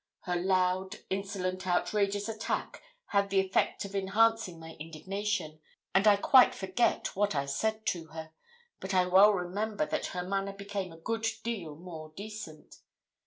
[0.21, 5.59] Her loud, insolent, outrageous attack had the effect of enhancing my indignation,
[5.93, 8.31] and I quite forget what I said to her,
[8.79, 12.77] but I well remember that her manner became a good deal more decent.